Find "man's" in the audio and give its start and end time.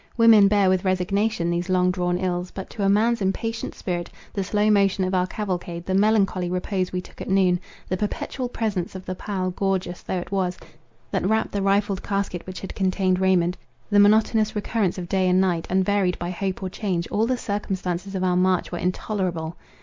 2.89-3.21